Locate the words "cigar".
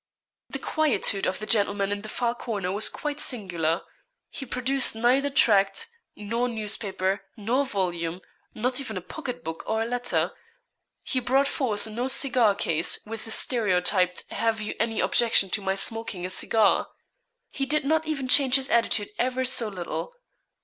12.07-12.55, 16.31-16.87